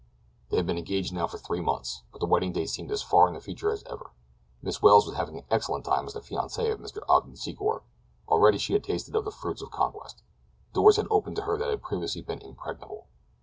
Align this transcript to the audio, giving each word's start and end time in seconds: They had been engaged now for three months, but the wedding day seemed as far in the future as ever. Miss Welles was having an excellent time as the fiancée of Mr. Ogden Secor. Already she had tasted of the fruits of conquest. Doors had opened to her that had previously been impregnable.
They 0.49 0.57
had 0.57 0.65
been 0.65 0.79
engaged 0.79 1.13
now 1.13 1.27
for 1.27 1.37
three 1.37 1.61
months, 1.61 2.01
but 2.11 2.19
the 2.21 2.25
wedding 2.25 2.51
day 2.53 2.65
seemed 2.65 2.89
as 2.89 3.03
far 3.03 3.27
in 3.27 3.35
the 3.35 3.39
future 3.39 3.69
as 3.69 3.83
ever. 3.83 4.09
Miss 4.63 4.81
Welles 4.81 5.05
was 5.05 5.15
having 5.15 5.37
an 5.37 5.45
excellent 5.51 5.85
time 5.85 6.07
as 6.07 6.13
the 6.13 6.21
fiancée 6.21 6.71
of 6.73 6.79
Mr. 6.79 7.03
Ogden 7.07 7.35
Secor. 7.35 7.83
Already 8.27 8.57
she 8.57 8.73
had 8.73 8.83
tasted 8.83 9.15
of 9.15 9.25
the 9.25 9.31
fruits 9.31 9.61
of 9.61 9.69
conquest. 9.69 10.23
Doors 10.73 10.97
had 10.97 11.05
opened 11.11 11.35
to 11.35 11.43
her 11.43 11.55
that 11.55 11.69
had 11.69 11.83
previously 11.83 12.23
been 12.23 12.41
impregnable. 12.41 13.05